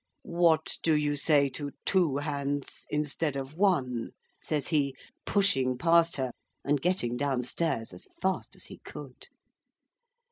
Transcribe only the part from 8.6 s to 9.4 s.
he could.